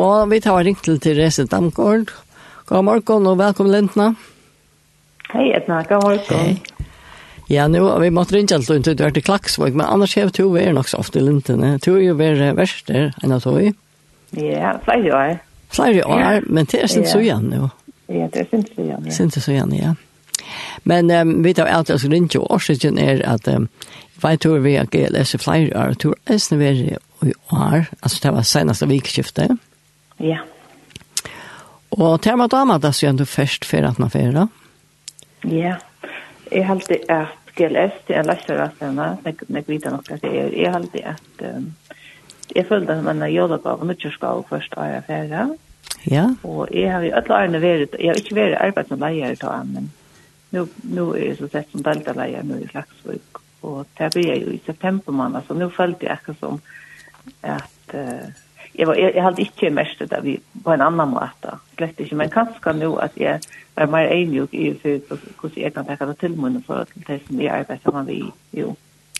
Og 0.00 0.30
vi 0.30 0.38
tar 0.40 0.62
ringt 0.64 0.84
til 0.86 0.96
Therese 1.02 1.44
Damgård. 1.44 2.08
God 2.70 2.84
morgen 2.86 3.26
og 3.28 3.36
velkommen 3.36 3.72
Lentna. 3.74 4.06
Hei 5.32 5.50
Edna, 5.52 5.82
god 5.90 6.06
morgen. 6.06 6.38
Hei. 6.38 6.86
Ja, 7.50 7.66
nu 7.68 7.82
har 7.82 8.00
vi 8.00 8.08
måste 8.10 8.36
ringa 8.36 8.56
alt 8.56 8.70
inte 8.70 8.94
du 8.94 9.04
är 9.04 9.10
till 9.10 9.22
Klaxvåg, 9.22 9.74
men 9.74 9.86
annars 9.86 10.16
har 10.16 10.24
vi 10.24 10.30
to 10.30 10.48
vært 10.48 10.74
nok 10.74 10.88
så 10.88 11.02
ofte 11.02 11.18
i 11.18 11.22
Lintene. 11.22 11.78
To 11.84 11.98
er 11.98 12.06
jo 12.06 12.16
vært 12.16 12.56
verst 12.56 12.88
der, 12.88 13.12
enn 13.22 13.32
av 13.32 13.44
tog. 13.44 13.60
Ja, 14.32 14.72
flere 14.84 15.14
år. 15.18 15.38
Flere 15.68 16.04
år, 16.06 16.44
men 16.46 16.64
det 16.64 16.82
er 16.82 16.86
sin 16.86 17.06
så 17.06 17.20
igjen, 17.20 17.50
nu. 17.50 17.68
Ja, 18.08 18.28
det 18.32 18.46
er 18.46 18.50
sin 18.50 18.64
så 18.64 18.80
igjen, 18.80 19.04
ja. 19.04 19.12
Sin 19.12 19.30
så 19.30 19.50
igjen, 19.52 19.74
ja. 19.76 19.94
Men 20.84 21.10
um, 21.10 21.42
vi 21.44 21.54
tar 21.54 21.66
allt 21.66 21.90
alltså 21.90 22.08
ringa 22.08 22.40
och 22.40 22.50
årsdagen 22.50 22.98
er 22.98 23.20
at 23.26 23.48
um, 23.48 23.68
vi 24.22 24.36
tror 24.36 24.58
vi 24.58 24.76
har 24.76 24.86
GLS 24.86 25.34
i 25.34 25.38
flere 25.38 25.88
år, 25.88 25.94
tror 25.94 26.14
jeg 26.24 26.34
är 26.34 26.38
snöver 26.38 26.72
i 27.22 27.32
år, 27.52 27.84
altså 28.00 28.18
det 28.22 28.30
var 28.30 28.42
seneste 28.42 28.86
vikskiftet. 28.86 29.50
Mm 29.50 29.58
Ja. 30.20 30.42
Og 31.90 32.20
til 32.20 32.30
tema 32.30 32.46
dama, 32.46 32.78
da 32.78 32.92
sier 32.94 33.16
du 33.16 33.24
først 33.26 33.64
for 33.66 33.86
at 33.86 33.98
man 33.98 34.10
fører? 34.12 34.32
da? 34.32 34.46
Ja. 35.48 35.76
Jeg 36.50 36.66
har 36.66 36.74
alltid 36.74 37.08
at 37.08 37.36
GLS, 37.56 37.96
det 38.08 38.16
er 38.16 38.26
lærer 38.26 38.62
av 38.64 38.78
henne, 38.80 39.08
når 39.24 39.58
jeg 39.58 39.66
vet 39.68 39.90
nok 39.90 40.10
at 40.10 40.22
det 40.22 40.30
er, 40.30 40.52
jeg 40.54 40.70
har 40.70 40.78
alltid 40.78 41.06
at 41.06 41.42
um, 41.50 41.66
jeg 42.56 42.66
følte 42.66 42.94
at 42.94 43.04
man 43.04 43.20
har 43.22 43.30
jobbet 43.30 43.66
av 43.66 43.84
nødgjørskap 43.86 44.48
først 44.48 44.74
av 44.76 44.90
jeg 44.90 45.04
fører. 45.06 45.54
Ja. 46.10 46.26
Og 46.42 46.68
jeg 46.74 46.92
har 46.92 47.04
jo 47.04 47.14
alle 47.14 47.36
årene 47.36 47.62
vært, 47.62 47.96
jeg 47.98 48.10
har 48.10 48.20
ikke 48.22 48.38
vært 48.38 48.58
arbeid 48.60 48.90
som 48.90 49.02
leier 49.02 49.38
til 49.38 49.50
han, 49.50 49.72
men 49.74 49.90
nu, 50.50 50.66
nu 50.82 51.10
er 51.12 51.30
jeg 51.30 51.38
så 51.38 51.50
sett 51.52 51.70
som 51.70 51.84
deltaleier 51.86 52.46
nå 52.46 52.58
i 52.58 52.68
Klagsvøk. 52.70 53.42
Og 53.62 53.84
det 53.98 54.12
blir 54.14 54.30
jeg 54.32 54.44
jo 54.44 54.54
i 54.54 54.62
september 54.66 55.14
måned, 55.14 55.46
så 55.46 55.54
nå 55.54 55.68
følte 55.74 56.06
jeg 56.06 56.16
akkurat 56.16 56.40
som 56.40 56.60
at 57.46 57.94
uh, 57.94 58.30
jeg, 58.74 58.86
var 58.86 58.94
jeg, 58.94 59.12
jeg 59.14 59.22
hadde 59.22 59.42
ikke 59.42 59.70
mest 59.70 59.98
det 59.98 60.20
vi 60.22 60.36
på 60.64 60.72
en 60.72 60.80
annan 60.80 61.08
måte. 61.08 61.56
Slett 61.76 62.00
ikke. 62.00 62.16
men 62.16 62.30
kanskje 62.30 62.72
nå 62.72 62.94
at 62.96 63.16
jeg 63.16 63.40
är 63.80 63.86
mer 63.86 64.06
enig 64.06 64.54
i 64.54 64.74
för 64.74 65.00
hur 65.42 65.50
jag 65.54 65.74
kan 65.74 65.84
ta 65.84 66.06
det 66.06 66.18
til 66.18 66.30
munnen 66.36 66.62
for 66.62 66.74
at 66.74 66.88
det 66.94 67.20
som 67.26 67.40
jag 67.40 67.58
arbetar 67.58 67.92
med 67.92 68.06
vi 68.06 68.24
jo. 68.50 68.76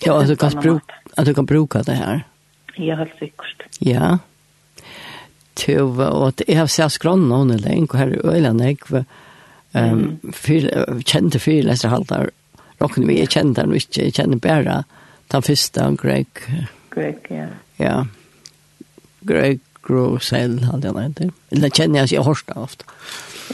Ja, 0.06 0.20
at 0.22 0.28
du 0.28 0.36
kan 0.36 0.52
bruka 0.62 0.94
at 1.16 1.27
du 1.27 1.34
kan 1.34 1.47
bruka 1.47 1.83
det 1.83 1.94
her. 1.94 2.20
Ja, 2.77 2.97
helt 2.97 3.19
sikkert. 3.19 3.62
Ja. 3.80 4.19
Tuva, 5.55 6.08
og 6.08 6.27
at 6.28 6.42
jeg 6.48 6.58
har 6.58 6.66
sett 6.66 6.92
skronna 6.92 7.36
hon 7.36 7.50
eller 7.50 7.70
en 7.70 7.88
här 7.92 8.27
öland 8.27 8.60
jag 8.60 9.05
ehm 9.72 10.19
för 10.32 11.03
kände 11.03 11.38
för 11.38 11.62
läser 11.62 11.88
haltar 11.88 12.30
Rokken 12.78 13.06
vi 13.06 13.20
er 13.20 13.27
kjent 13.27 13.56
den 13.56 13.72
vi 13.72 13.80
jag 13.91 14.14
kände 14.14 14.36
bare 14.36 14.84
den 15.30 15.42
første, 15.42 15.97
Greg 16.03 16.27
Greg 16.91 17.16
ja. 17.28 17.47
Ja. 17.77 18.06
Greg 19.26 19.60
Grosell 19.82 20.64
hadde 20.64 20.88
jeg 20.88 20.96
jag 20.96 21.04
inte. 21.04 21.30
Eller 21.50 21.70
känner 21.70 21.98
jag 21.98 22.08
sig 22.08 22.18
hårsta 22.18 22.54
ofte. 22.54 22.84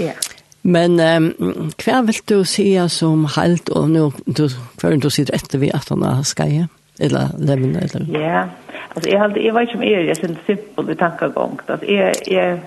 Ja. 0.01 0.13
Men 0.63 1.01
um, 1.01 1.33
hva 1.79 2.01
vil 2.03 2.21
du 2.27 2.45
si 2.45 2.89
som 2.89 3.27
helt, 3.37 3.69
og 3.69 3.91
nå, 3.91 4.13
du 4.27 4.49
før 4.81 4.97
du 4.99 5.11
sitter 5.11 5.35
etter 5.35 5.59
vi 5.59 5.71
at 5.71 5.89
han 5.89 6.03
har 6.03 6.23
ska 6.23 6.45
eller 6.99 7.29
lämna 7.39 7.81
eller. 7.81 8.21
Ja. 8.21 8.49
altså 8.95 9.11
jeg, 9.11 9.21
hade 9.21 9.41
jag 9.41 9.55
vet 9.55 9.63
ikke 9.63 9.77
om 9.77 9.83
er 9.83 10.01
jeg 10.01 10.17
synes 10.17 10.39
simpel 10.47 10.91
i 10.91 10.95
tankegång. 10.95 11.61
Altså 11.69 11.87
jeg, 11.87 12.15
jeg 12.31 12.61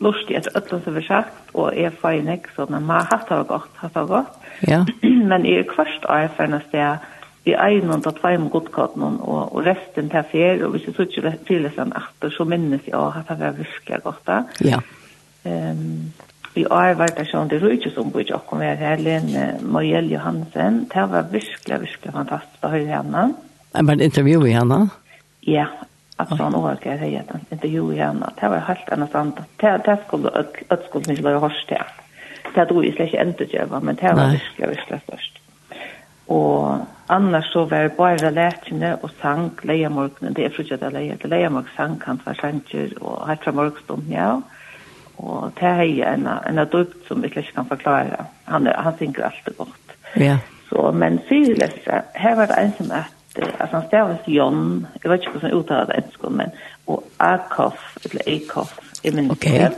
lustig 0.00 0.36
etter 0.36 0.56
öllum 0.56 0.82
som 0.84 0.94
vi 0.94 1.02
sagt 1.02 1.54
og 1.54 1.62
och 1.62 1.74
är 1.74 2.32
ikke 2.32 2.48
så 2.56 2.66
när 2.66 2.80
man 2.80 2.96
har 2.96 3.06
hatt 3.10 3.28
det 3.28 3.48
godt, 3.48 3.70
hatt 3.74 3.94
det 3.94 4.06
godt. 4.08 4.26
Ja. 4.68 4.84
Men 5.30 5.44
jeg 5.44 5.58
er 5.58 5.62
kvart 5.74 6.04
är 6.08 6.28
för 6.28 6.60
sted, 6.68 6.96
vi 7.44 7.54
egnet 7.56 8.06
at 8.06 8.18
feim 8.20 8.48
godkatten 8.52 9.04
og, 9.20 9.54
og 9.54 9.62
resten 9.64 10.10
til 10.12 10.26
fer, 10.32 10.64
og 10.64 10.74
hvis 10.74 10.88
jeg 10.88 10.96
så 10.96 11.06
ikke 11.06 11.36
tilesen 11.48 11.94
etter, 11.96 12.32
så 12.34 12.44
minnes 12.48 12.88
jeg 12.88 12.96
at 13.00 13.30
det 13.30 13.38
var 13.40 13.56
virkelig 13.56 14.02
godt 14.04 14.26
da. 14.28 14.40
Ja. 14.64 14.80
Um, 15.44 16.12
vi 16.54 16.64
har 16.66 16.96
vært 16.98 17.16
der 17.16 17.28
sånn, 17.30 17.48
det 17.48 17.60
er 17.62 17.76
ikke 17.76 17.92
som 17.94 18.10
bor 18.12 18.24
i 18.24 18.26
Jokkom, 18.28 18.64
her, 18.64 18.98
Lene 19.00 19.44
Marielle 19.62 20.16
Johansen, 20.16 20.82
det 20.90 21.04
var 21.12 21.30
virkelig, 21.30 21.78
virkelig 21.86 22.14
fantastisk 22.16 22.66
å 22.66 22.72
høre 22.74 22.90
henne. 22.90 23.28
Jeg 23.70 23.86
var 23.86 24.04
intervju 24.08 24.42
i 24.48 24.56
henne? 24.56 24.80
Ja, 25.46 25.68
at 26.20 26.32
sånn 26.36 26.58
år 26.58 26.80
skal 26.80 26.96
jeg 26.96 27.00
si 27.00 27.18
at 27.22 27.30
han 27.32 27.46
intervju 27.54 27.86
i 27.94 28.00
henne, 28.02 28.32
det 28.40 28.50
var 28.52 28.66
helt 28.66 28.90
annet 28.96 29.14
sant, 29.14 29.44
det 29.62 29.96
skulle 30.06 30.34
ødskolden 30.42 31.14
ikke 31.14 31.28
være 31.30 31.44
hørst 31.46 31.70
til. 31.70 31.94
Det 32.50 32.66
tror 32.66 32.82
jeg 32.82 32.96
slett 32.96 33.12
ikke 33.12 33.22
endte 33.22 33.46
men 33.86 34.00
det 34.00 34.16
var 34.18 34.34
virkelig, 34.34 34.72
virkelig 34.74 35.00
størst 35.06 35.40
og 36.30 36.86
annars 37.08 37.50
så 37.52 37.64
var 37.64 37.88
bare 37.96 38.30
lærkene 38.30 38.92
og 39.02 39.10
sang 39.22 39.50
leiemorgene. 39.66 40.34
det 40.34 40.44
er 40.44 40.54
fortsatt 40.56 40.80
det 40.80 40.92
leia, 40.94 41.16
det 41.22 41.30
leia 41.30 41.48
morgen 41.50 41.72
sang 41.76 41.98
kan 42.00 42.20
være 42.24 42.38
sanger 42.38 42.92
og 43.00 43.26
hatt 43.26 43.44
fra 43.44 43.52
morgenstund, 43.52 44.06
ja, 44.10 44.36
og 45.18 45.52
det 45.58 45.68
er 45.68 46.12
en, 46.14 46.28
en 46.48 46.58
adupt 46.58 47.08
som 47.08 47.22
vi 47.22 47.28
ikke 47.28 47.44
kan 47.54 47.66
forklare, 47.68 48.26
han, 48.44 48.66
er, 48.66 48.78
han 48.82 48.96
synger 48.98 49.26
alltid 49.26 49.56
godt. 49.58 49.96
Ja. 50.16 50.38
Så, 50.68 50.90
men 50.94 51.18
fyrirlese, 51.28 52.02
her 52.14 52.38
var 52.38 52.46
det 52.46 52.60
en 52.62 52.72
som 52.78 52.94
at, 52.94 53.10
altså 53.60 53.76
han 53.76 53.88
stavas 53.88 54.28
Jon, 54.28 54.86
jeg 55.02 55.10
vet 55.10 55.20
ikke 55.20 55.34
hvordan 55.34 55.50
jeg 55.50 55.58
uttaler 55.58 55.90
det 55.90 55.98
enskånd, 56.04 56.36
men, 56.36 56.54
og 56.86 57.04
Akoff, 57.18 57.96
eller 58.04 58.22
Akoff, 58.36 58.78
jeg 59.04 59.14
minns 59.14 59.32
okay. 59.32 59.66
det. 59.66 59.74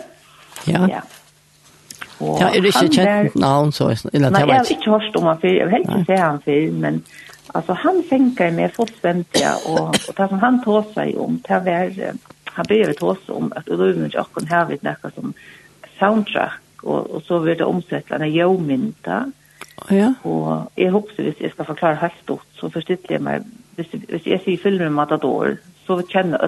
Ja. 0.68 0.86
Ja. 0.86 1.00
Og 2.22 2.40
ja, 2.40 2.48
er 2.48 2.62
det 2.62 2.70
ikke 2.72 2.88
kjent 2.94 3.36
navn 3.42 3.72
så? 3.74 3.90
Eller, 4.12 4.30
nei, 4.30 4.44
jeg 4.46 4.56
har 4.56 4.72
ikke 4.76 4.94
hørt 4.94 5.16
om 5.18 5.28
han 5.30 5.40
før, 5.42 5.54
jeg 5.56 5.66
vil 5.68 5.76
helt 5.76 5.90
ikke 5.90 6.08
se 6.10 6.18
han 6.22 6.40
før, 6.44 6.66
men 6.84 7.00
altså, 7.54 7.76
han 7.84 8.02
fengar 8.10 8.54
meg 8.56 8.76
fullstendig, 8.76 9.44
og, 9.66 9.80
og 9.90 10.16
det 10.18 10.28
som 10.30 10.42
han 10.46 10.60
tog 10.64 10.92
seg 10.94 11.18
om, 11.26 11.40
det 11.48 11.60
var, 11.66 12.02
han 12.56 12.68
begynte 12.70 12.98
tog 13.00 13.20
seg 13.24 13.36
om 13.36 13.52
at 13.58 13.70
Ulven 13.72 14.06
ikke 14.06 14.22
akkurat 14.22 14.56
har 14.56 14.68
vi 14.70 14.80
noe 14.86 15.14
som 15.16 15.34
soundtrack, 15.98 16.60
og, 16.82 17.00
og 17.14 17.22
så 17.26 17.42
vil 17.42 17.58
det 17.58 17.66
omsette 17.66 17.96
omsettlende 18.14 18.32
jøvmynda, 18.36 19.22
Ja. 19.90 20.14
Og 20.24 20.70
jeg 20.76 20.90
håper 20.90 21.22
hvis 21.22 21.40
jeg 21.40 21.50
skal 21.50 21.64
forklare 21.64 21.96
helt 21.96 22.18
stort, 22.22 22.46
så 22.54 22.68
forstår 22.68 22.96
jeg 23.10 23.22
meg, 23.22 23.42
hvis, 23.74 23.86
hvis 24.08 24.26
jeg 24.26 24.40
sier 24.44 24.58
filmen 24.62 24.92
Matador, 24.92 25.56
så 25.86 26.02
kjenner 26.08 26.38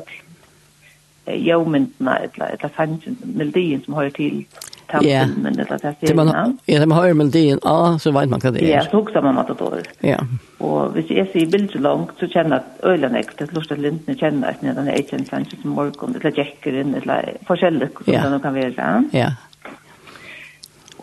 jeg 1.27 1.43
jøvmyndene, 1.47 2.19
eller, 2.23 2.47
eller 2.47 2.75
sannsyn, 2.77 3.17
melodien 3.25 3.83
som 3.85 3.95
hører 3.95 4.11
til 4.15 4.47
ta 4.91 5.01
yeah. 5.05 5.27
filmen 5.29 5.59
eller 5.59 5.79
ta 5.79 5.93
filmen. 6.01 6.33
Ja, 6.67 6.81
det 6.81 6.89
man 6.89 6.99
hører 6.99 7.15
melodien, 7.19 7.61
ja, 7.65 7.95
så 8.01 8.13
vet 8.15 8.33
man 8.33 8.43
hva 8.43 8.53
det 8.55 8.63
er. 8.63 8.69
Ja, 8.73 8.83
så 8.89 9.01
hukser 9.01 9.25
man 9.25 9.39
at 9.41 9.53
det 9.53 9.71
er. 9.79 9.89
Ja. 10.11 10.19
Og 10.65 10.95
hvis 10.97 11.11
jeg 11.13 11.31
sier 11.33 11.51
bildet 11.53 11.81
langt, 11.85 12.15
så 12.21 12.29
kjenner 12.31 12.61
jeg 12.61 12.65
at 12.65 12.85
øyne 12.93 13.17
jeg 13.17 13.33
til 13.39 13.57
lort 13.57 13.73
at 13.75 13.83
lintene 13.83 14.19
kjenner 14.21 14.53
at 14.55 14.63
den 14.65 14.89
er 14.89 15.01
ikke 15.01 15.19
en 15.19 15.27
sannsyn 15.29 15.63
som 15.63 15.75
morgen, 15.79 16.15
eller 16.21 16.39
jekkeren, 16.39 16.95
eller 17.01 17.35
forskjellig, 17.49 17.91
som 18.05 18.37
det 18.37 18.43
kan 18.45 18.55
være. 18.55 18.93
Ja. 19.13 19.33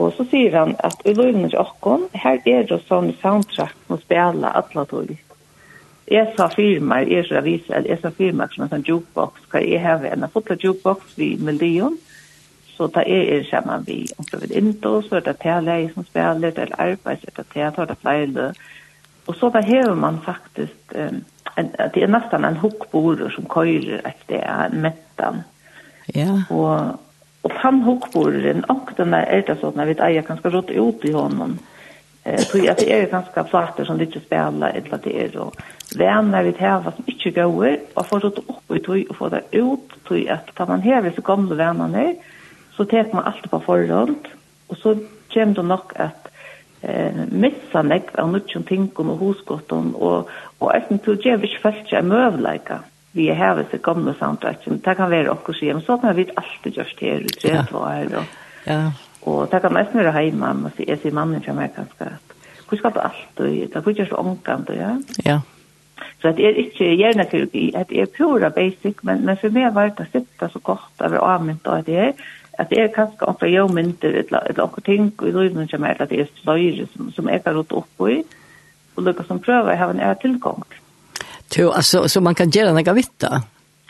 Og 0.02 0.14
så 0.18 0.26
sier 0.32 0.56
han 0.58 0.76
at 0.86 1.04
i 1.06 1.14
løyne 1.14 1.50
til 1.50 1.60
åkken, 1.62 2.08
her 2.18 2.40
er 2.50 2.64
det 2.70 2.80
sånn 2.88 3.12
soundtrack 3.22 3.76
som 3.88 4.00
spiller 4.02 4.50
alle 4.50 4.86
tog. 4.90 5.12
Jeg 6.12 6.28
sa 6.36 6.50
firmaer, 6.52 7.08
jeg 7.08 7.28
sa 7.30 7.40
viser, 7.46 7.86
jeg 7.88 8.00
sa 8.02 8.10
firmaer 8.12 8.52
som 8.52 8.66
en 8.66 8.72
sånn 8.74 8.88
jukebox, 8.88 9.46
hva 9.52 9.62
jeg 9.64 9.80
har 9.84 10.04
en 10.10 10.26
fotla 10.34 10.58
jukebox 10.60 11.14
i 11.24 11.36
melodien, 11.40 11.96
Så 12.82 12.88
da 12.88 13.04
er 13.06 13.28
er 13.38 13.44
sammen 13.46 13.84
vi, 13.86 14.08
om 14.18 14.26
det 14.32 14.52
er 14.52 14.58
inte, 14.58 14.90
så 15.06 15.16
er 15.16 15.20
det 15.20 15.36
tealeg 15.42 15.92
som 15.94 16.06
spiller, 16.06 16.50
det 16.50 16.64
er 16.64 16.80
arbeids, 16.82 17.22
det 17.22 17.38
er 17.38 17.44
teater, 17.54 17.86
det 17.86 17.98
flere. 18.02 18.54
Og 19.28 19.36
så 19.36 19.50
da 19.54 19.62
hever 19.62 19.94
man 19.96 20.18
faktisk, 20.26 20.96
um, 20.96 21.22
en, 21.58 21.70
det 21.94 22.04
er 22.04 22.10
nesten 22.10 22.46
en 22.46 22.58
hukkborer 22.58 23.30
som 23.36 23.46
køyrer 23.46 24.02
etter 24.02 24.66
en 24.66 24.82
mettan. 24.82 25.44
Ja. 26.16 26.40
Og, 26.50 26.98
og 27.44 27.52
han 27.62 27.84
hukkboreren, 27.86 28.66
og 28.70 28.90
den 28.98 29.14
er 29.14 29.46
det 29.46 29.60
sånn 29.62 29.78
at 29.78 29.92
vi 29.92 30.00
eier 30.02 30.26
ganske 30.26 30.50
rått 30.50 30.74
ut 30.74 31.06
i 31.06 31.14
hånden. 31.14 31.60
Eh, 32.26 32.42
tror 32.50 32.64
jeg 32.64 32.74
at 32.74 32.82
det 32.82 32.90
er 32.94 33.14
ganske 33.14 33.46
flater 33.50 33.86
som 33.86 34.02
ikke 34.02 34.26
spiller, 34.26 34.74
eller 34.74 34.98
det 35.06 35.16
er 35.22 35.30
då 35.38 35.52
venner 35.98 36.44
vi 36.44 36.52
tävlar 36.52 36.92
som 36.92 37.04
ikke 37.08 37.32
går 37.32 37.78
og 37.96 38.06
får 38.06 38.20
det 38.20 38.44
opp 38.48 38.76
i 38.76 38.80
tog 38.80 39.10
og 39.10 39.16
får 39.16 39.30
det 39.30 39.42
ut 39.52 39.96
tror 40.08 40.20
jag 40.20 40.40
att 40.56 40.68
man 40.68 40.82
hever 40.82 41.12
så 41.16 41.22
gamle 41.22 41.56
vännerna 41.56 41.88
ner 41.88 42.16
så 42.82 42.88
tar 42.90 43.12
man 43.14 43.28
alt 43.30 43.46
på 43.50 43.60
forhånd, 43.62 44.30
og 44.70 44.78
så 44.82 44.96
kommer 45.34 45.54
det 45.60 45.66
nok 45.70 45.94
at 46.02 46.32
eh, 46.82 47.20
missa 47.30 47.84
meg 47.86 48.10
av 48.18 48.32
nutjon 48.34 48.66
ting 48.66 48.88
og 48.98 49.12
hosgottun, 49.20 49.94
og, 49.94 50.32
og 50.60 50.74
eisen 50.74 51.02
til 51.04 51.14
å 51.14 51.22
gjøre 51.22 51.46
ikke 51.46 51.62
følt 51.68 51.94
seg 51.94 52.10
møvleika 52.10 52.82
vi 53.12 53.28
er 53.28 53.36
hevet 53.36 53.68
til 53.68 53.82
gamle 53.84 54.14
samtrekken. 54.16 54.80
Det 54.80 54.96
kan 54.96 55.10
være 55.12 55.34
okkur 55.34 55.56
sier, 55.58 55.76
men 55.76 55.84
så 55.84 55.98
kan 56.00 56.16
vi 56.16 56.30
alltid 56.32 56.78
gjørst 56.80 57.02
her, 57.04 57.26
ut 57.26 57.40
tre 57.42 57.64
tvar, 57.68 58.14
og, 58.22 58.36
ja. 58.66 58.78
og 59.28 59.42
det 59.52 59.62
kan 59.62 59.80
eisen 59.82 60.00
være 60.00 60.14
heima, 60.16 60.54
men 60.56 60.78
jeg 60.80 61.02
sier 61.02 61.16
mannen 61.16 61.44
kommer 61.44 61.68
her 61.68 61.76
ganske 61.76 62.08
at 62.08 62.38
hvor 62.70 62.80
skal 62.80 62.94
det 62.96 63.04
alltid, 63.04 63.56
det 63.74 63.84
kan 63.84 63.98
gjørst 63.98 64.16
omkant, 64.16 64.70
ja. 64.72 64.94
Ja. 65.28 65.42
Så 66.22 66.32
det 66.38 66.46
er 66.48 66.60
ikke 66.62 66.88
hjernekirurgi, 66.96 67.66
det 67.76 68.00
er 68.00 68.14
pura 68.16 68.50
basic, 68.50 69.04
men, 69.04 69.26
men 69.28 69.38
for 69.42 69.52
meg 69.52 69.74
var 69.76 69.92
det 69.98 70.08
sitta 70.14 70.48
så 70.50 70.62
godt 70.64 71.04
over 71.04 71.20
avmynt 71.20 71.68
av 71.68 71.84
det 71.86 71.98
her, 72.00 72.30
at 72.60 72.70
det 72.70 72.82
er 72.82 72.92
kanskje 72.96 73.28
oppe 73.30 73.50
jo 73.50 73.68
mynter 73.72 74.18
eller 74.22 74.52
noen 74.58 74.86
ting 74.86 75.12
og 75.18 75.28
i 75.28 75.34
løyvnen 75.36 75.70
som 75.72 75.86
er 75.88 76.02
at 76.02 76.12
det 76.12 76.24
er 76.24 76.32
sløyre 76.42 76.88
som, 76.94 77.12
som 77.16 77.30
jeg 77.32 77.44
har 77.46 77.56
rått 77.56 77.76
opp 77.76 78.08
i, 78.10 78.22
og 78.96 79.06
lykke 79.08 79.26
som 79.28 79.40
prøver 79.44 79.72
jeg 79.72 79.80
har 79.80 79.94
en 79.94 80.04
er 80.04 80.20
tilgang. 80.20 80.66
Jo, 81.58 81.72
altså, 81.72 82.08
så 82.08 82.22
man 82.24 82.36
kan 82.36 82.52
gjøre 82.52 82.74
noe 82.76 82.96
vitt 82.96 83.16
da? 83.24 83.42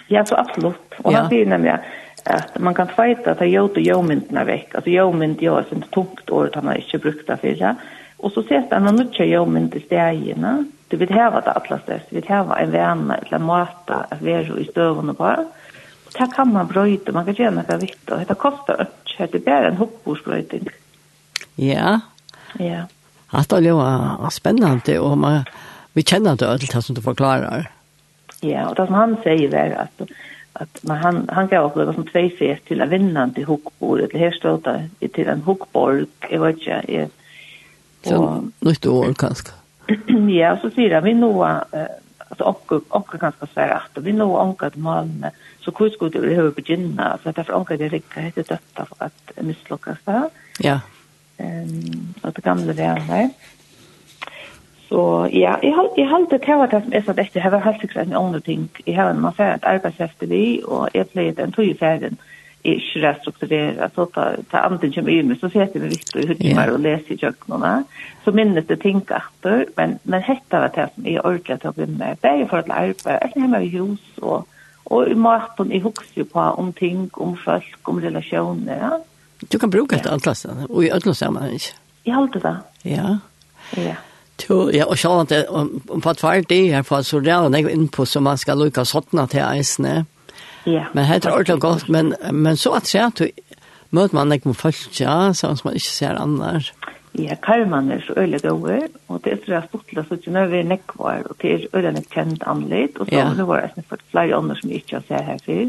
Ja, 0.09 0.23
så 0.25 0.37
absolutt. 0.37 0.99
Og 1.03 1.13
ja. 1.13 1.21
han 1.21 1.31
sier 1.31 1.49
nemlig 1.49 1.73
at 2.29 2.57
man 2.61 2.75
kan 2.77 2.89
feita 2.93 3.33
at 3.33 3.41
jo 3.47 3.67
til 3.73 3.87
jo-myntene 3.87 4.43
vekk. 4.45 4.75
Altså 4.77 4.93
jo-mynt 4.93 5.41
jo 5.41 5.55
er 5.57 5.65
et 5.65 5.87
tungt 5.93 6.29
år 6.29 6.51
han 6.57 6.69
har 6.69 6.81
ikke 6.81 7.01
brukt 7.05 7.27
det 7.27 7.39
for 7.41 7.77
Og 8.21 8.31
så 8.31 8.43
ses 8.45 8.67
han 8.71 8.87
en 8.87 8.95
nødt 8.95 9.15
til 9.15 9.31
jo-mynt 9.31 9.75
i 9.75 9.81
stegene. 9.85 10.67
Du 10.91 10.97
vil 10.97 11.13
heva 11.13 11.41
det 11.41 11.55
atlas 11.55 11.81
dess. 11.87 12.05
Du 12.09 12.15
vil 12.19 12.27
heva 12.27 12.59
en 12.61 12.73
vene 12.73 13.17
eller 13.17 13.37
en 13.39 13.47
måte 13.47 14.03
at 14.11 14.21
vi 14.21 14.35
i 14.35 14.69
støvende 14.69 15.13
bare. 15.13 15.47
Mm 15.47 15.60
det 16.17 16.27
kan 16.35 16.53
man 16.53 16.67
brøyte, 16.67 17.13
man 17.15 17.27
kan 17.27 17.37
gjøre 17.37 17.53
noe 17.55 17.77
vitt, 17.81 18.01
og 18.11 18.23
det 18.27 18.37
koster 18.39 18.85
ikke, 18.85 19.27
det 19.31 19.41
er 19.41 19.45
bare 19.45 19.71
en 19.71 19.79
hoppbordsbrøyting. 19.79 20.71
Ja. 21.61 21.99
Ja. 22.59 22.87
Det 23.31 23.57
er 23.57 23.69
jo 23.69 23.79
spennende, 24.33 24.97
og 24.99 25.17
man, 25.17 25.45
vi 25.93 26.03
kjenner 26.03 26.35
det 26.35 26.49
alt 26.49 26.67
det 26.73 26.83
som 26.83 26.97
du 26.97 27.01
forklarer. 27.01 27.69
Ja, 28.43 28.67
og 28.67 28.75
det 28.75 28.87
som 28.89 28.97
han 28.97 29.15
sier 29.23 29.53
er 29.55 29.75
at, 29.85 30.03
at 30.59 30.83
man, 30.83 30.97
han, 30.99 31.23
han 31.29 31.47
gav 31.47 31.69
opp 31.69 31.79
det 31.79 31.93
som 31.95 32.07
tveifet 32.09 32.65
til 32.67 32.81
en 32.81 32.91
vinnende 32.91 33.45
hoppbord, 33.47 34.01
eller 34.01 34.25
her 34.25 34.35
stod 34.35 34.65
det 34.67 35.13
til 35.15 35.29
en 35.31 35.43
hoppborg, 35.45 36.07
jeg 36.27 36.41
vet 36.41 36.59
ikke, 36.59 36.83
jeg, 36.91 37.09
Så, 38.03 38.17
nytt 38.65 38.85
år, 38.89 39.11
kanskje. 39.13 39.53
ja, 40.41 40.55
så 40.57 40.71
sier 40.73 40.97
han, 40.97 41.05
vi 41.05 41.13
nå, 41.13 41.31
uh, 41.37 41.91
alltså 42.31 42.43
onkel 42.43 42.79
onkel 42.89 43.19
kanske 43.19 43.47
säger 43.53 43.73
att 43.73 44.03
vi 44.03 44.13
nog 44.13 44.39
onkel 44.39 44.71
man 44.73 45.25
så 45.59 45.71
hur 45.79 45.89
skulle 45.89 46.11
det 46.11 46.19
behöva 46.19 46.51
begynna 46.51 47.17
så 47.23 47.29
att 47.29 47.35
därför 47.35 47.55
onkel 47.55 47.77
det 47.77 47.89
räcker 47.89 48.21
heter 48.21 48.43
detta 48.47 48.85
för 48.85 49.05
att 49.05 49.31
misslyckas 49.35 49.97
där. 50.05 50.29
Ja. 50.59 50.79
Ehm 51.37 52.13
och 52.21 52.33
det 52.33 52.41
gamla 52.41 52.73
det 52.73 52.83
är 52.83 53.03
nej. 53.07 53.29
Så 54.89 55.29
ja, 55.31 55.59
jag 55.61 55.75
har 55.75 55.89
jag 55.95 56.07
har 56.07 56.27
det 56.29 56.39
kvar 56.39 56.67
det 56.67 56.81
som 56.81 56.93
är 56.93 57.01
så 57.01 57.13
det 57.13 57.35
jag 57.35 57.51
har 57.51 57.59
helt 57.59 57.81
fick 57.81 57.95
en 57.95 58.15
annan 58.15 58.41
ting. 58.41 58.69
Jag 58.85 59.03
har 59.03 59.09
en 59.09 59.21
massa 59.21 59.57
arbetsfäste 59.61 60.25
vi 60.25 60.63
och 60.65 60.89
jag 60.93 61.11
plejer 61.11 61.33
den 61.33 61.51
tog 61.51 61.65
ju 61.65 61.75
färden. 61.75 62.07
Mm 62.07 62.17
är 62.63 62.73
inte 62.73 62.99
restrukturerat 62.99 63.95
så 63.95 64.05
ta 64.05 64.35
ta 64.51 64.57
andre 64.57 64.91
som 64.91 65.09
är 65.09 65.23
med 65.23 65.39
så 65.39 65.49
ser 65.49 65.69
det 65.73 65.79
vitt 65.79 66.15
och 66.15 66.21
hur 66.21 66.35
det 66.35 66.71
och 66.71 66.79
leser 66.79 67.05
jag 67.09 67.19
kjøkkenene, 67.19 67.83
så 68.23 68.31
minnes 68.31 68.65
det 68.67 68.79
ting 68.81 69.01
etter, 69.01 69.65
men 69.77 69.99
men 70.03 70.21
hette 70.21 70.59
var 70.59 70.71
det 70.75 70.89
som 70.95 71.05
är 71.05 71.37
til 71.37 71.67
att 71.67 71.75
bli 71.75 71.85
med. 71.85 72.17
Bäge 72.21 72.47
för 72.49 72.57
att 72.57 72.67
jeg 72.67 72.95
er 73.05 73.29
hjemme 73.35 73.65
i 73.65 73.69
hus 73.69 73.99
och 74.17 74.47
och 74.83 75.07
i 75.07 75.13
maten 75.13 75.71
i 75.71 75.79
huxar 75.79 76.23
på 76.23 76.39
om 76.39 76.73
ting 76.73 77.09
om 77.13 77.37
folk 77.37 77.89
om 77.89 78.01
relasjoner, 78.01 78.77
ja. 78.77 78.99
Du 79.51 79.59
kan 79.59 79.69
bruka 79.69 79.97
det 79.97 80.09
allt 80.09 80.45
och 80.69 80.83
i 80.83 80.91
alla 80.91 81.13
sammanhang 81.13 81.59
Jeg 82.05 82.15
håller 82.15 82.39
det 82.39 82.57
ja. 82.83 83.17
Ja. 83.77 83.95
Jo, 84.49 84.69
ja, 84.73 84.85
og 84.85 84.97
sjálvandi, 84.97 85.43
om 85.89 86.01
på 86.01 86.13
tvær 86.13 86.41
det 86.49 86.73
her, 86.73 86.81
for 86.81 87.01
så 87.01 87.19
det 87.19 87.29
er 87.31 87.69
inn 87.69 87.87
på 87.87 88.05
som 88.05 88.23
man 88.23 88.37
skal 88.37 88.57
lukka 88.57 88.83
sottna 88.83 89.25
til 89.27 89.39
eisne. 89.39 89.99
Mm 89.99 90.20
Ja. 90.65 90.85
Men 90.93 91.07
det 91.09 91.25
er 91.25 91.33
ordentlig 91.33 91.61
godt, 91.61 91.89
men, 91.89 92.13
men 92.31 92.57
så 92.57 92.75
at 92.77 92.95
jeg 92.95 93.05
at 93.05 93.21
møter 93.91 94.15
man 94.15 94.31
ikke 94.31 94.51
med 94.51 94.59
folk, 94.59 94.81
ja, 94.99 95.33
sånn 95.35 95.57
som 95.57 95.71
man 95.71 95.77
ikke 95.79 95.93
ser 95.93 96.19
annars. 96.19 96.71
Ja, 97.19 97.35
karman 97.43 97.91
er 97.91 98.03
så 98.05 98.15
øyelig 98.15 98.39
gode, 98.45 98.87
og 99.11 99.19
det 99.23 99.33
er 99.33 99.39
så 99.43 99.51
jeg 99.51 99.67
stort 99.67 99.87
til 99.89 99.99
stortelig, 99.99 100.07
så 100.07 100.19
ikke 100.19 100.35
nødvendig 100.37 100.69
nekvar, 100.69 101.23
og 101.27 101.35
det 101.41 101.53
er 101.53 101.65
øyelig 101.75 101.93
nek 101.97 102.11
kjent 102.13 102.43
anleit, 102.47 102.99
og 102.99 103.09
så 103.09 103.17
ja. 103.17 103.29
det 103.35 103.47
var 103.47 103.65
det 103.75 103.85
for 103.89 104.03
flere 104.13 104.37
andre 104.37 104.55
som 104.59 104.69
jeg 104.69 104.83
ikke 104.83 104.99
har 104.99 105.07
sett 105.09 105.27
her 105.27 105.41
før. 105.45 105.65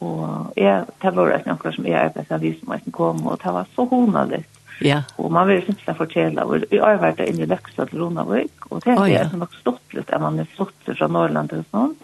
Og 0.00 0.52
jeg, 0.56 0.84
det 1.02 1.12
var 1.14 1.32
det 1.32 1.40
noen 1.46 1.74
som 1.74 1.86
jeg 1.86 1.98
arbeidet 1.98 2.34
av 2.34 2.46
som 2.58 2.74
jeg 2.74 2.92
kom, 2.94 3.22
og 3.26 3.38
det 3.42 3.54
var 3.54 3.70
så 3.74 3.86
honalitt. 3.92 4.58
Ja. 4.82 5.00
Og 5.18 5.32
man 5.34 5.48
vil 5.48 5.62
synes 5.62 5.78
simpelthen 5.78 5.98
fortelle, 5.98 6.44
og 6.44 6.66
jeg 6.70 6.82
har 6.82 7.00
vært 7.02 7.22
inne 7.26 7.46
i 7.46 7.50
Løksa 7.50 7.86
til 7.86 8.02
Ronavik, 8.02 8.68
og 8.70 8.82
det 8.84 8.92
er 8.92 9.00
oh, 9.00 9.08
ja. 9.10 9.24
nok 9.34 9.54
litt, 9.94 10.10
at 10.10 10.22
man 10.22 10.38
er 10.38 10.50
flott 10.56 10.90
fra 10.90 11.10
Norrland 11.10 11.54
og 11.54 11.64
sånn. 11.70 11.96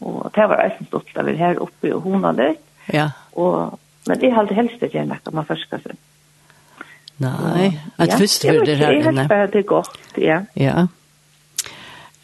Og 0.00 0.30
det 0.34 0.48
var 0.50 0.64
eisen 0.64 0.88
stått 0.90 1.14
da 1.16 1.24
vi 1.26 1.36
her 1.38 1.60
oppe 1.62 1.94
og 1.94 2.04
hona 2.04 2.32
litt. 2.36 2.62
Ja. 2.92 3.08
Og, 3.32 3.78
men 4.06 4.20
det 4.20 4.30
er 4.30 4.42
alltid 4.42 4.60
helst 4.60 4.82
det 4.82 4.92
gjerne 4.94 5.16
at 5.16 5.32
man 5.34 5.48
først 5.48 5.68
skal 5.68 5.82
se. 5.84 5.96
Nei, 7.22 7.70
at 7.96 8.12
ja, 8.12 8.18
først 8.20 8.44
hører 8.44 8.68
det 8.68 8.76
her 8.76 8.92
inne. 8.92 9.24
Ja, 9.30 9.46
det 9.48 9.62
er 9.62 9.68
godt, 9.68 9.96
ja. 10.20 10.42
Ja. 10.56 10.86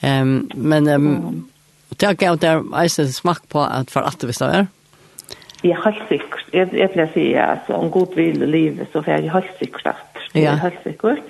Um, 0.02 0.50
men 0.54 0.88
um, 0.88 1.48
det 1.96 2.08
har 2.08 2.18
gav 2.18 2.36
der 2.42 2.60
eisen 2.82 3.08
smak 3.12 3.46
på 3.48 3.62
at 3.64 3.90
for 3.90 4.04
at 4.04 4.20
det 4.20 4.28
visst 4.28 4.44
er. 4.44 4.66
Jeg 5.62 5.70
er 5.70 5.84
helt 5.84 6.08
sikkert. 6.08 6.44
Jeg, 6.52 6.68
jeg 6.74 6.90
pleier 6.90 7.08
å 7.08 7.14
si 7.14 7.26
at 7.38 7.70
om 7.72 7.90
god 7.94 8.16
vil 8.18 8.42
i 8.42 8.50
livet, 8.50 8.90
så 8.92 9.00
er 9.06 9.22
jeg 9.22 9.32
helt 9.32 9.52
sikkert 9.60 9.94
at. 9.94 10.22
Jeg 10.34 10.48
er 10.50 10.60
helt 10.60 10.82
sikkert. 10.84 11.22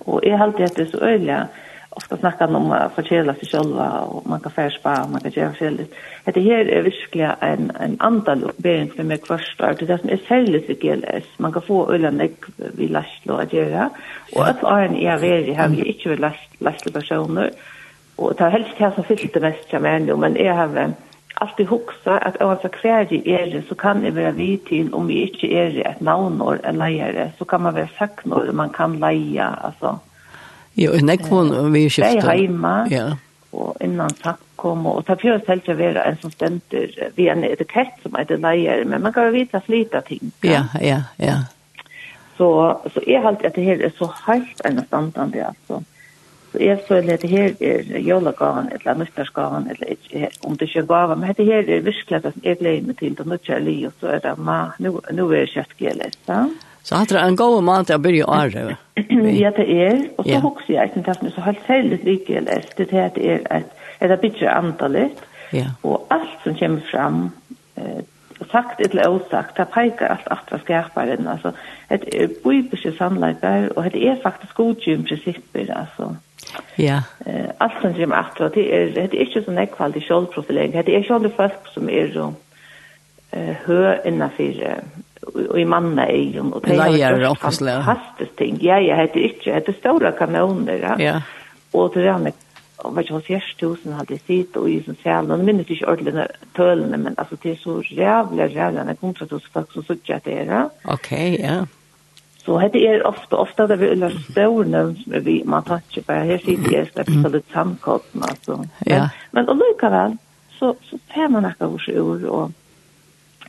Og 0.00 0.20
jeg 0.26 0.36
har 0.36 0.46
alltid 0.46 0.66
hatt 0.66 0.76
det 0.76 0.88
så 0.90 1.00
øyelig 1.02 1.38
ofta 1.90 2.16
snackar 2.16 2.56
om 2.56 2.72
att 2.72 2.94
förkela 2.94 3.34
sig 3.34 3.48
själva 3.48 4.00
och 4.00 4.26
man 4.26 4.40
kan 4.40 4.52
färspa 4.52 5.02
och 5.02 5.10
man 5.10 5.20
kan 5.20 5.30
göra 5.30 5.52
fel. 5.52 5.84
Det 6.24 6.40
här 6.40 6.68
är 6.68 6.82
verkligen 6.82 7.30
en, 7.40 7.72
en 7.80 7.96
antal 7.98 8.52
bering 8.56 8.90
för 8.90 9.02
mig 9.02 9.18
kvarstår. 9.18 9.74
Det 9.78 9.82
är 9.82 9.86
det 9.86 9.98
som 9.98 10.10
är 10.10 10.20
särskilt 10.28 10.70
vid 10.70 10.80
GLS. 10.80 11.24
Man 11.36 11.52
kan 11.52 11.62
få 11.62 11.92
ölen 11.92 12.16
näck 12.16 12.32
vid 12.56 12.90
lastlo 12.90 13.34
att 13.34 13.52
göra. 13.52 13.90
Och 14.36 14.48
att 14.48 14.64
åren 14.64 14.96
är 14.96 15.18
värdig 15.18 15.54
har 15.54 15.68
vi 15.68 15.82
inte 15.82 16.08
vid 16.08 16.20
lastlo 16.58 16.92
personer. 16.92 17.50
Och 18.16 18.34
det 18.34 18.44
är 18.44 18.50
helst 18.50 18.70
det 18.78 18.92
som 18.94 19.04
fyllt 19.04 19.34
det 19.34 19.40
mest 19.40 19.72
jag 19.72 19.82
menar. 19.82 20.16
Men 20.16 20.36
jag 20.36 20.54
har 20.54 20.92
alltid 21.34 21.66
huxa 21.66 22.18
att 22.18 22.36
om 22.36 22.56
jag 22.62 22.72
kvar 22.72 23.12
i 23.12 23.30
er 23.30 23.62
så 23.68 23.74
kan 23.74 24.00
det 24.02 24.10
vara 24.10 24.30
vid 24.30 24.64
till 24.64 24.94
om 24.94 25.06
vi 25.06 25.14
inte 25.14 25.46
är 25.46 25.86
ett 25.86 26.00
navnår 26.00 26.60
eller 26.62 26.78
lejare 26.78 27.32
så 27.38 27.44
kan 27.44 27.62
man 27.62 27.74
vara 27.74 27.88
saknor 27.98 28.50
man 28.52 28.70
kan 28.70 29.00
leja 29.00 29.46
alltså 29.62 29.98
Jo, 30.78 30.92
i 30.94 31.02
nekvån 31.02 31.50
og 31.56 31.72
vi 31.74 31.88
skiftet. 31.88 32.20
Jeg 32.20 32.28
er 32.30 32.42
hjemme, 32.44 32.74
ja. 32.90 33.06
og 33.52 33.76
innan 33.84 34.14
takk 34.22 34.42
kom, 34.60 34.86
og 34.86 35.04
ta 35.08 35.16
fyrir 35.18 35.40
selv 35.46 35.64
til 35.64 35.74
å 35.74 35.80
være 35.80 36.04
en 36.06 36.18
som 36.20 36.32
stender 36.34 36.92
ved 37.16 37.30
en 37.32 37.46
etikett 37.48 37.96
som 38.04 38.18
er 38.18 38.28
det 38.28 38.40
leier, 38.42 38.84
men 38.88 39.02
man 39.02 39.14
kan 39.16 39.30
jo 39.30 39.36
vite 39.38 39.62
slita 39.64 40.04
ting. 40.06 40.32
Ja, 40.46 40.66
ja, 40.84 41.02
ja. 41.18 41.40
Så, 42.36 42.50
så 42.92 43.02
jeg 43.06 43.24
halte 43.24 43.48
at 43.48 43.56
det 43.56 43.66
her 43.66 43.82
er 43.84 43.96
så 43.98 44.08
helt 44.26 44.62
enn 44.64 44.80
standande, 44.86 45.42
altså. 45.50 45.82
Så 46.50 46.58
jeg 46.58 46.80
føler 46.88 47.14
at 47.14 47.22
det 47.22 47.30
her 47.30 47.52
er 47.62 48.00
jólagavan, 48.02 48.72
eller 48.74 48.96
nyttarsgavan, 48.98 49.68
eller 49.70 49.92
ikke, 49.94 50.30
om 50.42 50.56
det 50.58 50.66
ikke 50.68 50.80
er 50.82 50.88
gaven, 50.88 51.20
men 51.20 51.36
det 51.36 51.46
her 51.46 51.60
er 51.62 51.84
virkelig 51.86 52.16
at 52.16 52.32
jeg 52.42 52.58
gleder 52.58 52.88
meg 52.88 52.98
til, 52.98 53.14
og 53.20 53.28
nå 53.30 53.38
er 53.38 54.24
det, 54.24 54.34
nå 54.80 55.28
er 55.30 55.36
det 55.36 55.52
kjøttgeles, 55.52 56.18
sant? 56.26 56.66
Så 56.82 56.96
hatt 56.96 57.12
det 57.12 57.20
en 57.20 57.36
god 57.36 57.62
mat 57.64 57.88
til 57.88 57.98
å 57.98 58.02
begynne 58.02 58.28
å. 58.28 58.76
Ja, 59.40 59.50
det 59.56 59.66
er. 59.68 59.98
Og 60.18 60.24
så 60.26 60.38
hokser 60.40 60.74
jeg 60.74 60.90
ikke 60.90 61.02
til 61.12 61.32
så 61.34 61.42
helt 61.44 61.66
særlig 61.66 61.98
like 62.04 62.32
jeg 62.32 62.46
Det 62.76 62.86
er 62.92 63.04
at 63.04 63.14
det 63.18 63.26
er 63.32 63.42
et, 63.56 63.74
et 64.00 64.20
bedre 64.20 64.54
antallet. 64.54 65.20
Ja. 65.52 65.72
Og 65.82 66.06
alt 66.10 66.40
som 66.44 66.56
kommer 66.56 66.80
fram, 66.90 67.20
eh, 67.76 68.02
sagt 68.52 68.80
eller 68.80 69.08
osagt, 69.08 69.56
det 69.56 69.68
peker 69.74 70.08
alt 70.14 70.28
at 70.30 70.48
det 70.50 70.60
skarpere 70.64 71.16
enn. 71.16 71.28
Altså, 71.28 71.52
det 71.90 72.14
er 72.14 72.32
bibiske 72.44 72.92
sannleikere, 72.98 73.72
og 73.76 73.92
det 73.92 74.02
er 74.08 74.22
faktisk 74.22 74.54
godgjøm 74.56 75.04
prinsipper, 75.08 75.72
altså. 75.76 76.14
Ja. 76.78 77.02
Eh, 77.26 77.50
alt 77.60 77.82
som 77.82 77.94
kommer 77.94 78.16
at 78.16 78.54
det 78.54 78.66
er, 78.74 78.94
det 78.94 79.10
er 79.12 79.26
ikke 79.26 79.44
sånn 79.44 79.60
i 79.60 80.06
kjølprofilering, 80.06 80.72
det 80.72 80.94
er 80.94 81.02
ikke 81.02 81.18
alle 81.18 81.32
folk 81.36 81.68
som 81.74 81.88
er 81.92 82.12
så 82.14 82.30
eh, 83.32 83.54
høy 83.66 84.00
innenfor 84.08 84.64
eh, 84.70 84.82
i 85.56 85.64
manna 85.64 86.06
egen 86.06 86.52
och 86.52 86.62
det 86.66 86.74
är 86.74 87.34
fantastiskt 87.34 88.36
ting. 88.36 88.58
Ja, 88.60 88.78
jag 88.78 88.96
heter 88.96 89.20
inte, 89.20 89.48
jag 89.48 89.54
heter 89.54 89.72
stora 89.72 90.12
kanoner. 90.12 90.78
Ja. 90.98 91.04
ja. 91.04 91.22
Och 91.70 91.90
det 91.94 92.00
är 92.00 92.12
en 92.12 92.32
vad 92.84 93.04
jag 93.08 93.22
säger 93.22 93.56
tusen 93.60 93.92
hade 93.92 94.18
sitt 94.18 94.56
och 94.56 94.70
i 94.70 94.82
som 94.82 94.96
sen 95.02 95.30
och 95.30 95.38
minns 95.38 95.70
inte 95.70 95.86
ordliga 95.86 96.26
tölne 96.52 96.96
men 96.96 97.14
alltså 97.16 97.36
det 97.42 97.50
är 97.50 97.56
så 97.56 97.82
jävla 97.82 98.46
jävla 98.46 98.84
när 98.84 98.94
kontra 98.94 99.26
det 99.26 99.40
så 99.40 99.48
folk 99.52 99.72
som 99.72 99.82
såg 99.82 100.12
att 100.12 100.24
det 100.24 100.38
är. 100.38 100.68
Okej, 100.84 101.40
ja. 101.42 101.66
Så 102.44 102.58
hade 102.58 102.78
är 102.86 103.06
ofta 103.06 103.36
ofta 103.36 103.66
där 103.66 103.76
vi 103.76 103.88
eller 103.88 104.10
stora 104.10 104.96
vi 105.06 105.42
man 105.44 105.62
tar 105.62 105.80
ju 105.90 106.02
bara 106.02 106.18
här 106.18 106.38
sitter 106.38 106.74
jag 106.76 106.88
släpps 106.88 107.22
så 107.22 107.28
det 107.28 107.42
samkoppna 107.52 108.26
alltså. 108.28 108.64
Ja. 108.78 109.08
Men 109.30 109.48
och 109.48 109.56
lika 109.56 109.90
väl 109.90 110.16
så 110.58 110.74
så 110.82 110.98
ser 111.14 111.28
man 111.28 111.42
några 111.42 111.68
ord 112.02 112.24
och 112.24 112.50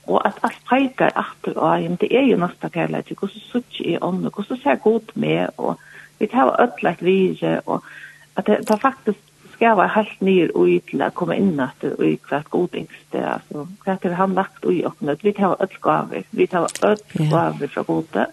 og 0.08 0.22
at 0.26 0.40
alt 0.44 0.62
peikar 0.70 1.14
atter 1.16 1.58
og 1.58 1.80
hjem, 1.80 1.98
det 2.02 2.10
er 2.18 2.26
jo 2.30 2.38
næsta 2.42 2.70
kærleik, 2.74 3.12
hvordan 3.20 3.44
sutt 3.52 3.80
i 3.80 3.98
ånd, 4.02 4.26
og 4.26 4.34
hvordan 4.34 4.62
ser 4.64 4.80
godt 4.84 5.16
med, 5.16 5.48
og 5.58 5.78
vi 6.20 6.28
tar 6.28 6.56
ødelagt 6.62 7.04
vire, 7.06 7.60
og 7.66 7.84
at 8.36 8.48
det, 8.48 8.58
det 8.70 8.82
faktisk 8.82 9.20
skal 9.54 9.78
være 9.78 9.94
helt 9.96 10.22
nyr 10.26 10.52
og 10.58 10.70
til 10.90 11.04
å 11.06 11.12
komme 11.14 11.38
inn 11.38 11.60
etter 11.62 11.94
og 11.94 12.06
i 12.08 12.16
hvert 12.30 12.50
godingste, 12.50 13.22
altså 13.22 13.68
hva 13.84 13.98
er 13.98 14.16
han 14.18 14.34
lagt 14.34 14.66
og 14.66 14.74
i 14.74 14.82
åkne, 14.90 15.18
vi 15.22 15.34
tar 15.38 15.54
ødel 15.54 15.82
gaver, 15.84 16.26
vi 16.32 16.48
tar 16.50 16.66
ødel 16.66 17.30
gaver 17.30 17.74
fra 17.74 17.84
gode, 17.86 18.26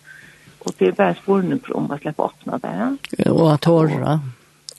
og 0.65 0.75
det 0.79 0.89
er 0.89 0.97
bare 0.97 1.19
sporene 1.21 1.61
om 1.77 1.91
å 1.93 1.99
slippe 2.01 2.25
åpne 2.25 2.61
det. 2.65 2.75
ja. 2.79 3.33
Og 3.33 3.53
at 3.53 3.69
håret. 3.69 4.25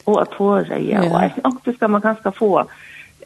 Og 0.10 0.18
at 0.22 0.34
håret, 0.40 0.82
ja, 0.88 1.04
ja. 1.04 1.12
og 1.12 1.22
jeg 1.22 1.36
synes 1.38 1.78
skal 1.78 1.94
man 1.94 2.02
kanskje 2.02 2.34
få 2.34 2.52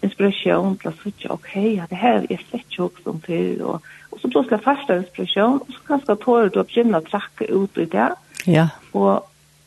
inspiration 0.03 0.77
till 0.77 0.87
att 0.87 0.97
switcha, 0.97 1.29
okej, 1.29 1.61
okay, 1.61 1.75
ja, 1.75 1.83
det 1.89 1.95
här 1.95 2.25
är 2.29 2.41
slett 2.49 2.69
tjockt 2.69 3.03
som 3.03 3.21
förr. 3.21 3.61
Och, 3.61 3.81
och 4.09 4.19
så 4.19 4.29
plötsligt 4.29 4.63
första 4.63 4.97
inspiration, 4.97 5.57
och 5.57 5.67
så 5.67 5.79
kanske 5.87 6.15
tar 6.15 6.49
du 6.49 6.59
upp 6.59 6.77
gymna 6.77 6.97
och 6.97 7.05
tracka 7.05 7.45
ut 7.45 7.77
i 7.77 7.85
det. 7.85 8.15
Ja. 8.45 8.67
Och, 8.91 9.15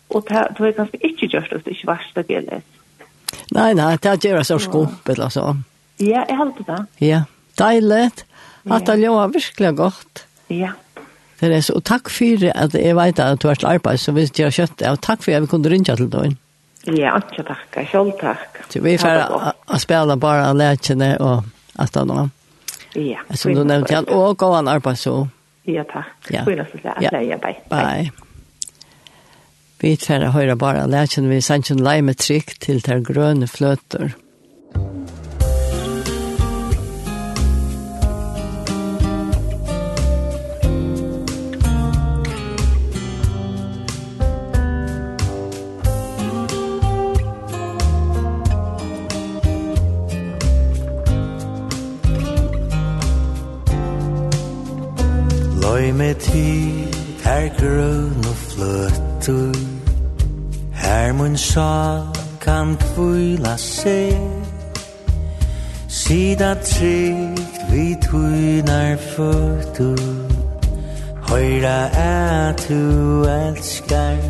och 0.08 0.24
det, 0.28 0.52
det 0.56 0.60
var 0.60 0.72
ganska 0.72 0.98
inte 1.00 1.26
gjort 1.26 1.52
att 1.52 1.64
det 1.64 1.70
inte 1.70 1.86
värsta 1.86 2.22
GLS. 2.22 2.64
Nej, 3.50 3.74
nej, 3.74 3.98
det 4.02 4.24
är 4.24 4.42
så 4.42 4.58
skumpet 4.58 5.18
eller 5.18 5.28
så. 5.28 5.56
Ja, 5.96 6.26
jag 6.28 6.36
har 6.36 6.52
det. 6.66 7.06
Ja, 7.06 7.22
dejligt. 7.54 8.24
Att 8.64 8.86
det 8.86 8.96
låter 8.96 9.32
verkligen 9.32 9.76
gott. 9.76 10.26
Ja. 10.46 10.70
Det 11.38 11.46
är 11.46 11.60
så, 11.60 11.74
och 11.74 11.84
tack 11.84 12.08
för 12.08 12.52
att 12.56 12.74
jag 12.74 12.94
vet 12.94 13.18
att 13.18 13.40
du 13.40 13.48
har 13.48 13.52
ett 13.52 13.64
arbete 13.64 13.98
som 13.98 14.14
vi 14.14 14.30
gör 14.34 14.50
kött. 14.50 14.80
Och 14.80 15.00
tack 15.00 15.22
för 15.22 15.36
att 15.36 15.42
vi 15.42 15.46
kunde 15.46 15.68
rinja 15.68 15.96
till 15.96 16.10
dig. 16.10 16.36
Ja, 16.94 17.16
ikke 17.18 17.42
takk. 17.46 17.78
Selv 17.90 18.12
takk. 18.20 18.60
Så 18.70 18.82
vi 18.84 18.96
får 19.00 19.24
å 19.32 19.78
spille 19.82 20.16
bare 20.22 20.52
lærkene 20.54 21.14
og 21.22 21.48
alt 21.82 21.96
det 21.96 22.04
nå. 22.10 22.28
Ja. 22.96 23.24
Som 23.34 23.56
du 23.56 23.64
nevnte, 23.64 23.94
han 23.98 24.06
og 24.12 24.38
gå 24.40 24.52
an 24.56 24.70
arbeid 24.70 25.00
så. 25.00 25.16
Ja, 25.66 25.82
takk. 25.90 26.30
Ja. 26.30 26.44
Ja. 27.02 27.40
Bye. 27.42 27.56
Bye. 27.68 28.10
Vi 29.82 29.96
tar 30.00 30.24
høyre 30.32 30.56
bare 30.56 30.86
lærkene 30.88 31.34
vi 31.34 31.42
sannsyn 31.44 31.82
leime 31.84 32.14
trygg 32.16 32.54
til 32.64 32.80
der 32.86 33.02
grønne 33.04 33.50
fløter. 33.50 34.14
Musikk 34.76 35.05
med 56.06 56.14
tid 56.14 56.94
Her 57.25 57.48
grøn 57.58 58.18
og 58.18 58.36
fløtter 58.36 59.58
Her 60.75 61.12
mun 61.12 61.36
sjal 61.36 62.02
kan 62.40 62.76
kvila 62.76 63.56
seg 63.56 64.14
Sida 65.88 66.54
trygt 66.54 67.58
vi 67.72 67.96
tvinar 68.06 68.96
føtter 68.96 69.98
Høyra 71.28 71.80
at 72.04 72.66
du 72.68 73.25
elskar 73.25 74.22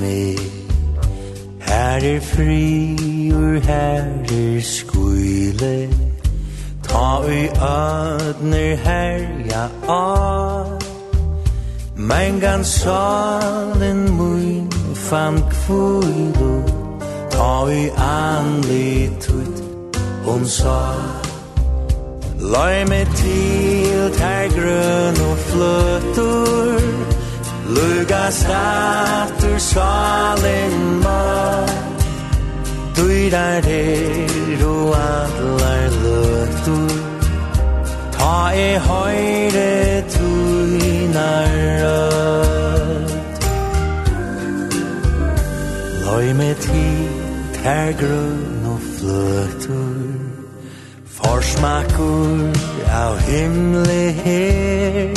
meg 0.00 0.40
Her 1.64 2.04
er 2.14 2.20
fri 2.20 3.32
ur 3.32 3.60
her 3.64 4.04
er 4.28 4.60
skuile 4.60 5.88
Ta 6.88 7.06
ui 7.24 7.46
ödner 7.48 8.76
herja 8.84 9.68
av 9.88 10.93
Mein 11.96 12.40
gan 12.40 12.64
salen 12.64 14.16
muin 14.16 14.68
fan 14.94 15.36
kvuidu 15.50 16.54
Ta 17.30 17.66
i 17.70 17.88
anli 17.96 19.10
tut 19.20 19.62
Hon 20.24 20.44
sa 20.44 20.80
Lai 22.40 22.84
me 22.84 23.04
til 23.14 24.10
ter 24.18 24.48
grøn 24.56 25.16
og 25.28 25.38
fløtur 25.38 26.82
Luga 27.76 28.30
statur 28.30 29.58
salen 29.58 30.74
ma 31.04 31.22
Duirar 32.96 33.62
er 33.68 34.66
og 34.66 34.96
adlar 34.98 35.90
løtur 36.02 36.98
Ta 38.18 38.50
i 38.50 38.70
høyre 38.88 40.02
tur 40.10 40.23
narrat 41.16 43.10
Loi 46.04 46.26
me 46.38 46.50
tid 46.64 47.10
ter 47.56 47.88
grun 48.00 48.62
og 48.72 48.80
fløtur 48.94 50.02
Forsmakur 51.16 52.52
av 53.04 53.14
himle 53.28 54.02
her. 54.24 55.14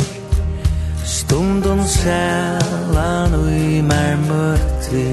Stundun 1.04 1.82
sælan 1.86 3.34
ui 3.34 3.82
mer 3.90 4.16
møtti 4.28 5.08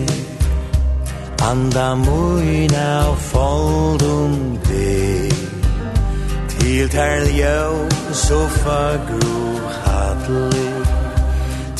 Anda 1.49 1.95
muin 1.95 2.75
av 2.75 3.15
foldum 3.31 4.33
dig 4.67 5.31
Til 6.49 6.89
ter 6.89 7.27
ljø 7.39 7.59
så 8.13 8.39
fagru 8.47 9.35
hatlig 9.81 10.74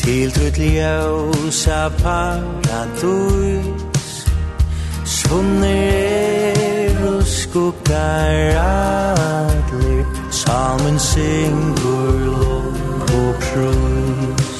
Til 0.06 0.30
tut 0.30 0.58
ljósa 0.58 1.88
paradus 2.02 3.56
Sunner 5.04 5.66
er 5.66 7.16
og 7.16 7.26
skuggar 7.26 8.54
adler 8.62 10.04
Salmen 10.30 10.98
syngur 10.98 12.12
lov 12.26 12.66
og 13.18 13.34
prus 13.46 14.56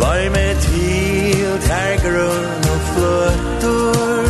Lai 0.00 0.28
me 0.28 0.48
til 0.64 1.60
ter 1.66 1.92
grunn 2.04 2.64
og 2.72 2.80
fløttur. 2.92 4.24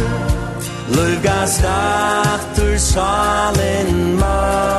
Luvga 0.97 1.47
statur 1.47 2.77
salen 2.77 4.19
mar 4.19 4.70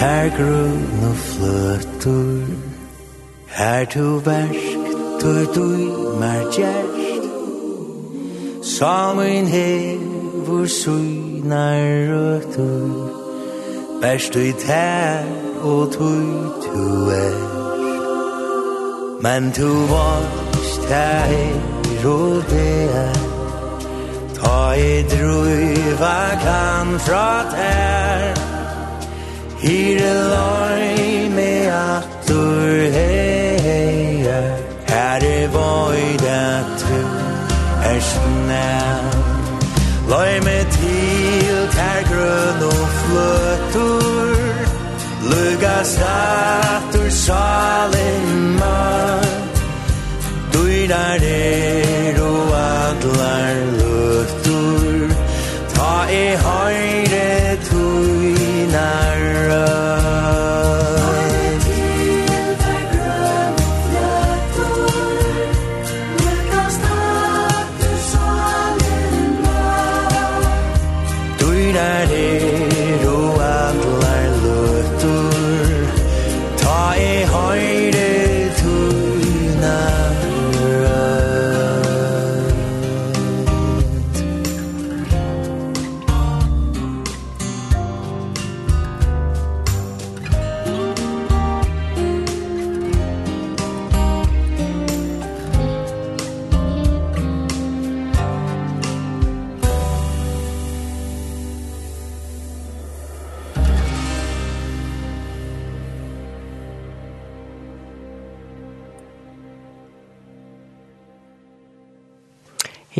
Her 0.00 0.30
grunn 0.36 1.04
og 1.10 1.16
fløtur 1.16 2.46
Her 3.46 3.84
tu 3.84 4.18
versk 4.18 4.78
Tu 5.20 5.44
du 5.54 5.68
mer 6.20 6.42
gjerst 6.56 7.24
Samin 8.62 9.46
hevur 9.46 10.66
suinar 10.66 11.84
røtur 12.12 13.20
Best 14.02 14.34
du 14.34 14.52
tær 14.66 15.24
og 15.62 15.92
tu 15.92 16.12
tu 16.64 17.10
er. 17.10 17.40
Men 19.22 19.52
tu 19.52 19.68
vokst 19.68 20.88
her 20.88 21.60
og 22.04 22.42
det 22.50 22.90
er 22.94 23.18
Ta 24.40 24.72
i 24.72 25.02
druiva 25.02 26.20
kan 26.44 26.98
fra 26.98 27.44
tær. 27.50 28.49
Hire 29.62 30.12
loj 30.32 30.84
me 31.36 31.52
atur 31.68 32.76
heia 32.96 34.38
Her 34.90 35.20
er 35.32 35.48
vojda 35.54 36.44
tu 36.80 37.00
er 37.90 38.00
snæl 38.10 39.04
Loj 40.12 40.32
me 40.46 40.58
til 40.76 41.58
ter 41.76 42.00
grøn 42.10 42.62
og 42.70 42.86
fløtur 43.00 44.38
Luga 45.30 45.76
statur 45.92 47.10
salen 47.10 48.26
man 48.60 49.28
Duirar 50.54 51.22
er 51.34 52.22
og 52.30 52.48
adlar 52.80 53.56
luktur 53.80 55.08
Ta 55.74 55.94
e 56.22 56.26
har 56.44 56.69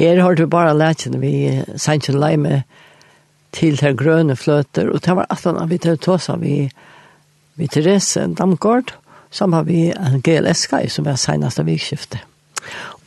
Her 0.01 0.23
har 0.23 0.35
du 0.35 0.47
bare 0.49 0.73
lært 0.73 1.05
vi 1.21 1.61
sannsyn 1.77 2.17
leime 2.17 2.63
til 3.53 3.77
den 3.77 3.99
grønne 4.01 4.37
fløter, 4.37 4.89
og 4.89 5.03
det 5.05 5.17
var 5.17 5.27
at 5.29 5.45
han 5.45 5.69
vi 5.69 5.79
til 5.79 5.99
Tåsa, 5.99 6.37
vi, 6.41 6.71
vi 7.57 7.67
Therese 7.67 8.25
Damgård, 8.39 8.95
som 9.31 9.53
har 9.53 9.67
vi 9.69 9.91
en 9.91 10.23
GLS-guy 10.23 10.89
som 10.89 11.05
var 11.05 11.21
seneste 11.21 11.65
vikskiftet. 11.65 12.25